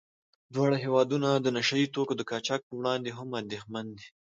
دواړه 0.53 0.77
هېوادونه 0.85 1.29
د 1.35 1.47
نشه 1.57 1.75
يي 1.81 1.87
توکو 1.95 2.13
د 2.17 2.21
قاچاق 2.29 2.61
په 2.67 2.73
وړاندې 2.79 3.09
هم 3.17 3.29
اندېښمن 3.41 3.85
دي. 3.97 4.07